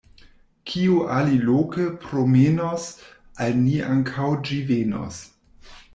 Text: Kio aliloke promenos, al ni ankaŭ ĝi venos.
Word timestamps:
Kio 0.69 0.95
aliloke 1.17 1.85
promenos, 2.07 2.87
al 3.47 3.57
ni 3.63 3.77
ankaŭ 3.97 4.31
ĝi 4.49 4.59
venos. 4.71 5.25